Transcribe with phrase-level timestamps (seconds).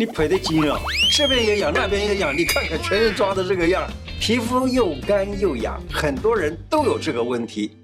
[0.00, 0.80] 你赔的精啊！
[1.14, 3.86] 这边也痒，那边也痒，你看看全身抓的这个样，
[4.18, 7.76] 皮肤又干又痒，很多人都有这个问题。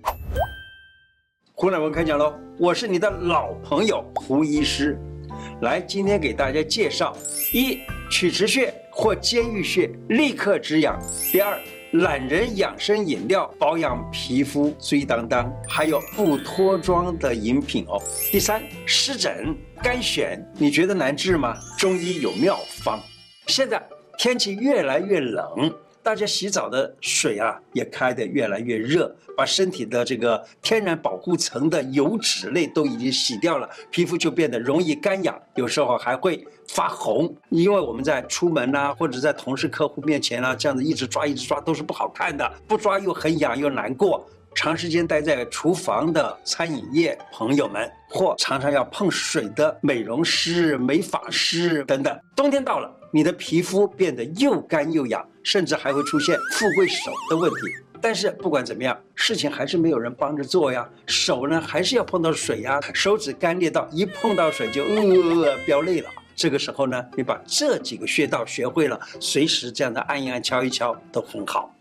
[1.52, 4.98] 胡乃文开讲喽，我是你的老朋友胡医师，
[5.60, 7.14] 来今天给大家介绍：
[7.52, 10.98] 一、曲池穴或肩俞穴立刻止痒；
[11.30, 11.60] 第二。
[11.92, 18.02] 懒人养生饮料保养皮肤最当当，还有不脱妆的饮品哦。
[18.30, 21.56] 第三，湿疹干癣，你觉得难治吗？
[21.78, 23.00] 中医有妙方。
[23.46, 23.80] 现在
[24.18, 25.72] 天气越来越冷。
[26.06, 37.34] 大家洗澡的水啊，也开得越来越热，把身体的这个天然保护层的油脂类都已经洗掉了，皮肤就变得容易干痒，有时候还会发红。
[37.48, 44.24] 因为我们在出门呐、或者在同事、客户面前啊，这样子一直抓、一直抓都是不好看的，不抓又很痒又难过。
[44.54, 52.88] 长时间待在厨房的餐饮业朋友们，或常常要碰水的美容师、美发师等等，冬天到了。
[53.16, 57.56] 你的皮肤变得又干又痒，甚至还会出现富贵手的问题。
[57.98, 60.86] 但是不管怎么样，事情还是没有人帮着做呀。
[61.06, 66.10] 手呢，还是要碰到水呀，手指干裂到一碰到水就呃飙泪了。
[66.34, 71.74] 这个时候呢，你把这几个穴道学会了，随时这样的按一按、敲一敲都很好。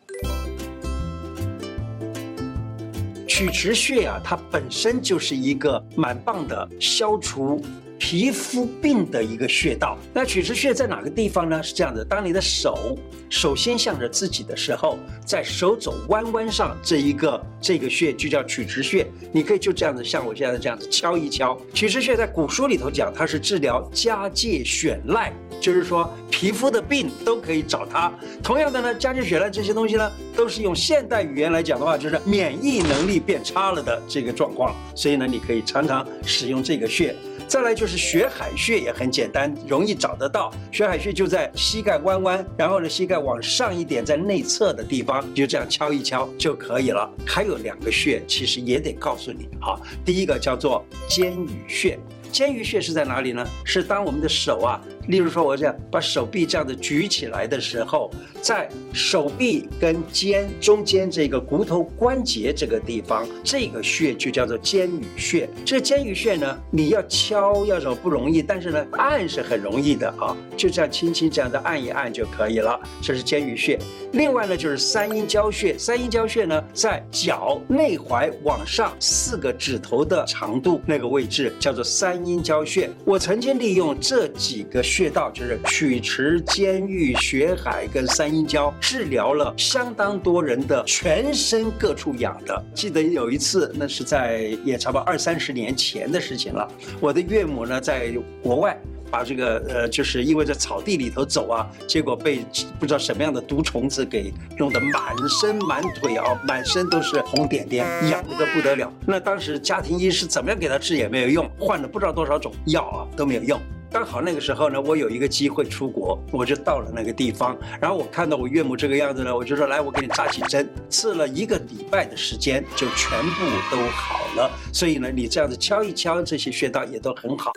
[3.27, 7.61] 曲池穴啊，它本身就是一个蛮棒的消除。
[7.97, 11.63] 皮肤病的一个穴道，那曲池穴在哪个地方呢？
[11.63, 12.97] 是这样的，当你的手
[13.29, 21.57] 首先向着自己的时候，在手肘弯弯上这一个这个穴就叫曲池穴，你可以就这样子像我现在这样子敲一敲。
[21.73, 28.13] 曲池穴在古书里头讲，它是治疗家疥癣癞，就是说皮肤的病都可以找它。
[28.43, 34.75] 同样的呢，家疥癣癞这些东西呢，都是用现代语言来讲的话，就是免疫能力变差了的这个状况。
[34.95, 37.15] 所以呢，你可以常常使用这个穴。
[37.47, 40.51] 再来就是血海穴，也很简单，容易找得到。
[40.71, 47.09] 血海穴就在膝盖弯弯，然后呢，膝盖往上一点，在内侧的地方，就这样敲一敲就可以了。
[47.25, 49.79] 还有两个穴，其实也得告诉你啊。
[50.03, 51.99] 第一个叫做肩俞穴，
[52.31, 53.45] 肩俞穴是在哪里呢？
[53.63, 54.81] 是当我们的手啊。
[55.07, 58.09] 例如说，我这样把手臂这样子举起来的时候，
[58.41, 65.47] 在手臂跟肩中间这个骨头关节这个地方，这个穴就叫做肩俞穴。
[65.63, 72.79] 这个肩俞穴呢，你要敲要什么不容易，但是呢，按是很容易的啊，就这样轻轻这样的按一按就可以了。
[73.01, 73.77] 这是肩俞穴。
[74.13, 75.77] 另外呢，就是三阴交穴。
[75.77, 82.89] 三阴交穴呢，在脚内踝往上四个指头的长度那个位置，叫做三阴交穴。
[83.05, 84.81] 我曾经利用这几个。
[84.95, 92.65] 穴道就是曲池、肩俞、血海跟三阴交，治疗了相当多人的全身各处痒的。
[92.73, 96.65] 记得有一次，那是在也差不多二三十年前的事情了。
[97.01, 98.09] 我的岳母呢，在
[98.41, 98.79] 国外
[99.11, 102.45] 把这个呃，就是因为在草地里头走啊，结果被
[102.79, 108.89] 不知道什么样的毒虫子给弄得满身满腿啊，满身都是红点点，痒得不得了。
[109.05, 113.59] 那当时家庭医师怎么样给他治也没有用，换了不知道多少种药啊，都没有用。
[113.95, 117.57] 刚好那个时候呢，我有一个机会出国，我就到了那个地方。
[117.79, 124.51] 然后我看到我岳母这个样子呢，我就说：“来，我给你扎几针。”刺了一个礼拜的时间，就全部都好了。
[124.73, 127.53] 所以呢，你这样子敲一敲这些穴道也都很好。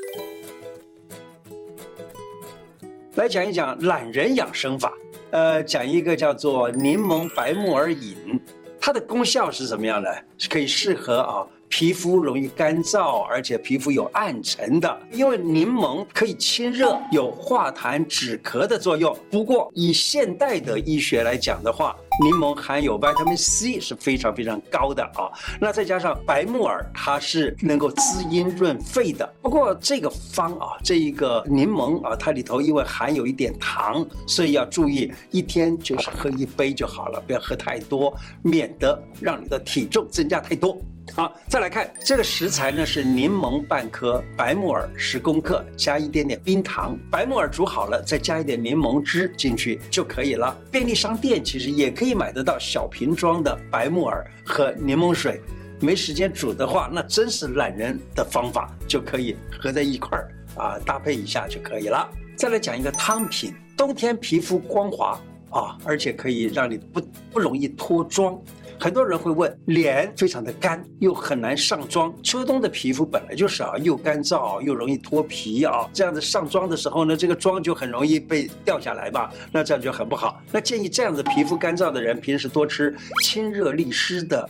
[3.17, 4.93] 来讲一讲懒人养生法，
[5.33, 8.41] 呃，讲一个叫做柠檬白木耳饮，
[8.81, 10.25] 它的功效是怎么样的？
[10.39, 11.45] 是可以适合啊。
[11.69, 19.17] 皮肤容易干燥，而且皮肤有暗沉的，因为柠檬可以清热，有化痰止咳的作用。
[19.31, 25.31] 不过以现代的医学来讲的话，柠檬含有 vitamin C 是非常非常高的啊。
[25.61, 29.31] 那再加上白木耳，它是能够滋阴润肺的。
[29.43, 40.77] 不过这个方啊，这一个柠檬啊，它里头因为含有一点糖，所以要注意，一天就是喝一杯就好了，不要喝太多，免得让你的体重增加太多。
[41.15, 46.97] 好，再来看这个食材呢，是柠檬半颗，白木耳十公克，加一点点冰糖。
[47.11, 50.57] 白木耳煮好了，再加一点柠檬汁进去就可以了。
[50.71, 55.41] 便利商店其实也可以买得到小瓶装的白木耳和柠檬水。
[55.81, 62.09] 没时间煮的话，那真是懒人的方法，就可以合在一块儿啊，搭配一下就可以了。
[62.37, 65.21] 再来讲一个汤品，冬天皮肤光滑
[65.51, 67.01] 啊，而且可以让你不
[67.33, 68.41] 不容易脱妆。
[68.81, 72.15] 很多人会问，脸非常的干，又很难上妆。
[72.23, 80.41] 秋冬的皮肤本来就是啊，又干燥又容易脱皮啊，这样子上妆的时候呢，这个妆就很容易被掉下来吧，那这样就很不好。
[80.53, 84.49] 那建议这样子皮肤干燥的人，平时多吃清热利湿的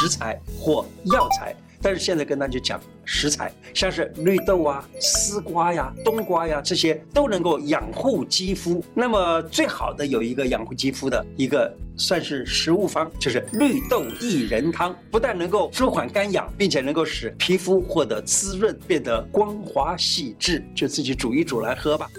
[0.00, 1.54] 食材或药材。
[1.80, 8.84] 但是现在跟大家讲食材，像是绿豆啊、丝瓜呀、冬瓜呀，这些都能够养护肌肤。
[8.94, 20.64] 那么最好的有一个养护肌肤的一个算是食物方，就是绿豆薏仁汤，不但能够舒缓干痒，并且能够使皮肤获得滋润，变得光滑细致。
[20.74, 22.10] 就自己煮一煮来喝吧。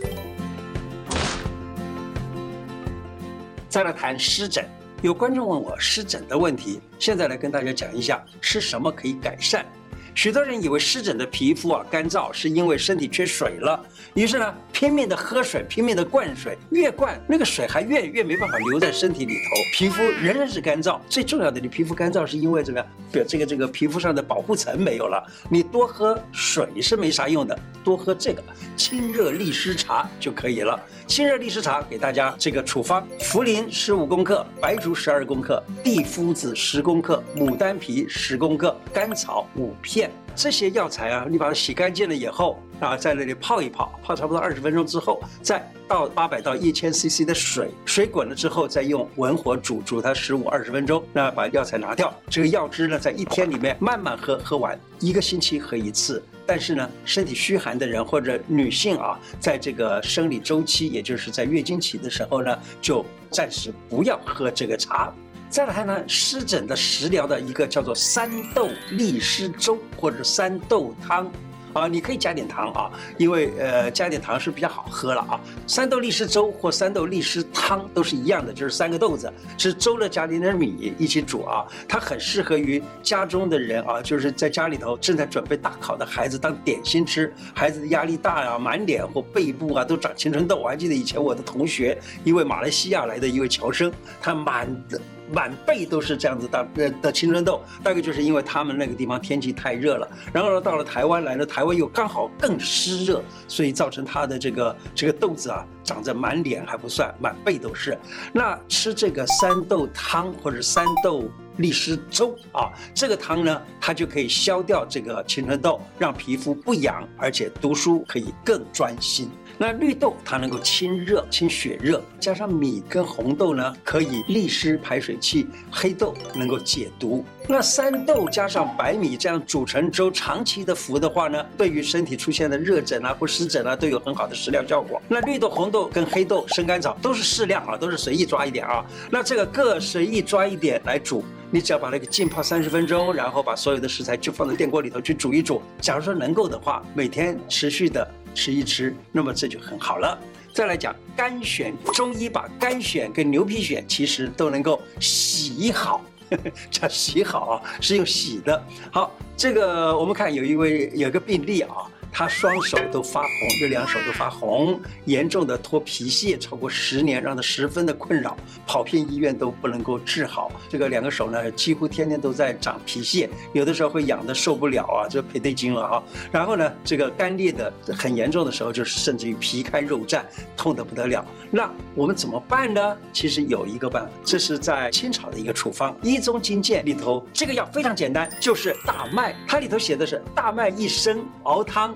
[3.67, 4.65] 再来谈湿疹，
[5.01, 9.66] 有观众问我湿疹的问题，现在来跟大家讲一下吃什么可以改善。
[10.13, 13.80] 许多人以为湿疹的皮肤啊干燥是因为身体缺水了，
[14.13, 21.00] 于是呢拼命的喝水，拼命的灌水，越灌那个水还越越没办法留在身体里头，皮肤仍然是干燥。
[21.07, 22.88] 最重要的，你皮肤干燥是因为怎么样？
[23.10, 25.25] 表这个这个皮肤上的保护层没有了。
[25.50, 28.44] 你多喝水是没啥用的，多喝这个
[28.75, 30.78] 清热利湿茶就可以了。
[31.09, 40.11] 清热利湿茶给大家这个处方：茯苓十五公克，白术十二公克，地肤子十公克，牡丹皮十公克，甘草五片。
[40.35, 52.13] 这些药材啊，你把它洗干净了以后啊，在那里泡一泡，泡差不多二十分钟之后，再倒八百到一千 CC 的水，水滚了之后，再用文火煮，煮它十五二十分钟，那把药材拿掉。
[52.29, 56.23] 这个药汁呢，在一天里面慢慢喝，喝完一个星期喝一次。
[56.50, 65.13] 但是呢，身体虚寒的人或者女性啊，在这个生理周期，也就是在月经期的时候呢，就暂时不要喝这个茶。
[65.48, 71.31] 再来呢，湿疹的食疗的一个叫做三豆利湿粥或者三豆汤，
[71.74, 75.39] 啊，你可以加点糖啊，因为呃加点糖是比较好喝了啊。
[75.68, 81.66] 三豆利湿粥或三豆利湿汤都是一样的，就是三个豆子，是粥了加点点米一起煮啊。
[81.88, 87.33] 它很适合于家中的人啊，就是在家里头正在准备大考的孩子当点心吃。
[87.54, 90.56] 孩子的压力大呀、啊，满脸或背部啊都长青春痘。
[90.56, 93.92] 我还记得以前我的同学，一位马来西亚来的一位侨生，
[94.22, 95.00] 他满的。
[95.31, 107.97] 满背都是这样子的呃的青春痘，大概就是因为他们那个地方天气太热了，然后呢到了台湾来了，台湾又刚好更湿热，所以造成他的这个这个痘子啊长着满脸还不算，满背都是。
[108.33, 111.23] 那吃这个三豆汤或者三豆
[111.57, 119.29] 利湿粥啊，这个汤呢它就可以消掉这个青春痘，让皮肤不痒，而且读书可以更专心。
[119.61, 127.25] 那绿豆它能够清热、清血热，加上米跟红豆呢，可以利湿排水气；黑豆能够解毒。
[127.45, 135.01] 那三豆加上白米这样煮成粥，长期的服的话呢，对于身体出现的热疹啊或湿疹啊都有很好的食疗效果。
[135.09, 138.85] 那绿豆、红豆跟黑豆、生甘草都是适量啊，都是随意抓一点啊。
[139.12, 141.21] 那这个各随意抓一点来煮，
[141.51, 145.62] 你只要把那个浸泡三十分钟，然后把所有的食材就放在电锅里头去煮一煮。
[145.81, 148.07] 假如说能够的话，每天持续的。
[148.33, 150.17] 吃一吃，那么这就很好了。
[150.53, 156.03] 再来讲肝癣，中医把肝癣跟牛皮癣其实都能够洗好，
[156.71, 158.63] 叫洗好啊，是用洗的。
[158.91, 161.69] 好，这个我们看有一位有个病例啊。
[162.11, 163.29] 他双手都发红，
[163.59, 168.35] 这两手都发红，严重的脱皮屑超过十年，让他十分的困扰，
[168.65, 170.51] 跑遍医院都不能够治好。
[170.67, 176.03] 这个两个手呢，几乎天天都在长皮屑，有的时候会痒得受不了啊，就赔对金了啊。
[176.31, 180.21] 然后呢，这个干裂的很严重的时候，就甚至于皮开肉绽，
[180.57, 181.25] 痛得不得了。
[181.51, 182.97] 那我们怎么办呢？
[183.13, 191.95] 其实有一个办法，这是在清朝的一个处方《医宗金鉴》里头，这个药非常简单，就是大麦，它里头写的是大麦一升熬汤。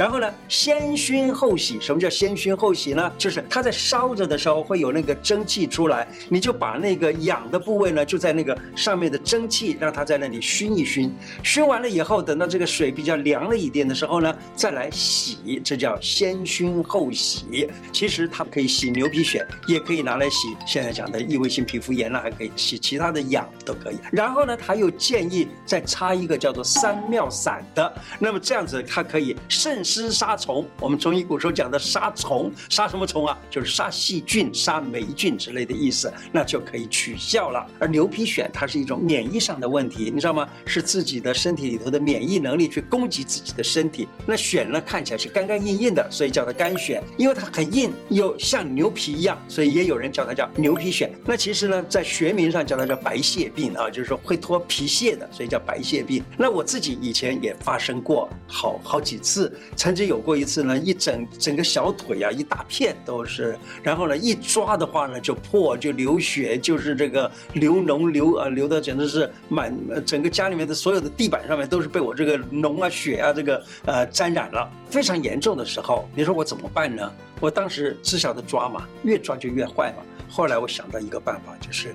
[0.00, 1.78] 然后呢，先熏后洗。
[1.78, 3.12] 什么叫先熏后洗呢？
[3.18, 11.14] 就是它在烧着的时候会有那个蒸汽出来，你就把那个痒的部位呢，就在那个上面的蒸汽，让它在那里熏一熏。
[11.42, 17.68] 熏完了以后，等到这个水比较凉了一点的时候呢，再来洗，这叫先熏后洗。
[17.92, 23.98] 其实它可以洗牛皮癣，也可以拿来洗现在讲的异位性皮肤炎了，还可以洗其他的痒都可以。
[24.10, 29.84] 然后呢，他又建议再插一个叫做三妙散的，那么这样子它可以渗。
[29.90, 33.36] 湿杀虫，我们中医古时候讲的杀虫，杀什么虫啊？
[33.50, 37.66] 就是杀细菌、杀霉菌之类的意思，那就可以取效了。
[37.80, 40.48] 而牛皮癣它是一种免疫上的问题，你知道吗？
[40.64, 44.06] 是自己的身体里头的免疫能力去攻击自己的身体。
[44.24, 51.10] 那癣呢，看起来是干干硬硬的，所以叫它干癣，因为它很硬，又像牛皮一样，所以也有人叫它叫牛皮癣。
[51.24, 56.22] 那其实呢，在学名上叫它叫白屑病啊，就是说会脱皮屑的，所以叫白屑病。
[56.38, 59.58] 那我自己以前也发生过好好几次。
[59.76, 69.74] 曾经有过一次呢，一整整个小腿啊，一大片都是，然后呢，一抓的话呢，就破，就流血，就是这个流脓流啊，流的简直是满
[70.04, 77.10] 整个家里面的所有的地板上面都是被我这个脓啊血啊这个呃沾染了，非常严重的时候，你说我怎么办呢？
[77.40, 80.02] 我当时只晓得抓嘛，越抓就越坏嘛。
[80.28, 81.94] 后来我想到一个办法，就是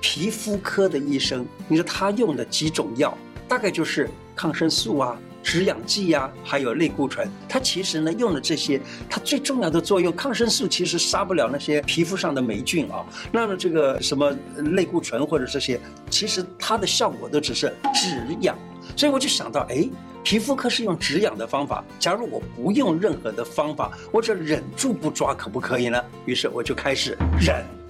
[0.00, 3.16] 皮肤科的医生，你说他用的几种药。
[3.48, 5.18] 大概就是抗生素啊。
[5.42, 8.80] 止痒剂呀，还有类固醇，它其实呢用了这些，
[9.10, 13.04] 它最重要的作用，抗生素其实杀不了那些皮肤上的霉菌啊。
[13.32, 18.56] 那么这个什么类固醇或者这些，其实它的效果都只是止痒。
[18.96, 19.88] 所以我就想到，哎，
[20.22, 26.02] 皮肤科是用止痒的方法，假如我不用任何的方法，我只忍住不抓，可不可以呢？
[26.24, 27.81] 于是我就开始忍。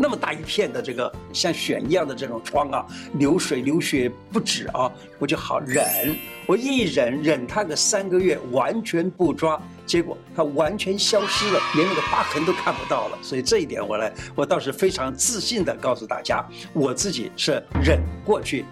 [0.00, 13.18] 那么大一片的这个像癣一样的这种疮啊，流水流血不止啊，我就好忍，我一忍忍它个三个月，完全不抓，结果它完全消失了，连那个疤痕都看不到了。
[13.22, 18.64] 所以这一点我来，我倒是非常自信地告诉大家，我自己是忍过去。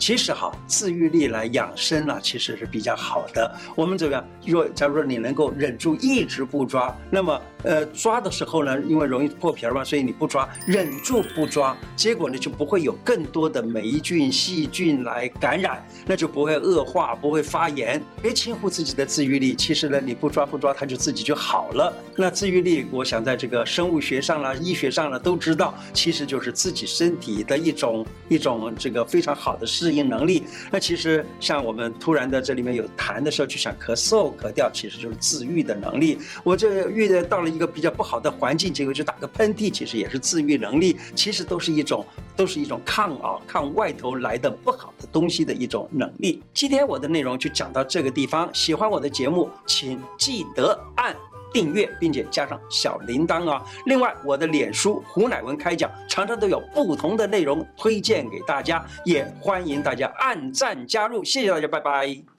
[0.00, 3.52] 其实哈，自愈力来养生呢，其实是比较好的。
[3.74, 4.24] 我们怎么样？
[4.46, 18.02] 若假如说你能够忍住一直不抓，那么呃抓的时候呢，因为容易破皮儿嘛，所以你不抓，忍住不抓，结果呢就不会有更多的霉菌、细菌来感染，那就不会恶化，不会发炎。
[18.20, 21.92] 别轻忽自己的自愈力，其实呢你不抓不抓，它就自己就好了。
[22.16, 29.68] 那自愈力，我想在这个生物学上啦、医学上了都知道，其实就是自己身体的一种一种这个非常好的。
[29.68, 36.18] 适应能力，那其实像我们突然的这里面有痰的时候，就想咳嗽咳掉，其实就是自愈的能力。
[36.42, 40.98] 我这遇到了一个比较不好的环境，结果就打个喷嚏，其实也是自愈能力。
[41.14, 42.04] 其实都是一种，
[42.36, 46.42] 都是一种抗啊，抗外头来的不好的东西的一种能力。
[46.52, 51.14] 今天我的内容就讲到这个地方，喜欢我的节目，请记得按。
[51.50, 53.64] 订阅并且加上小铃铛啊！
[53.86, 61.24] 另外，我的脸书胡乃文开讲常常都有不同的内容推荐给大家，也欢迎大家按赞加入。
[61.24, 62.37] 谢谢大家，拜拜。